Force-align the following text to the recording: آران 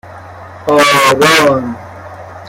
آران 0.71 1.61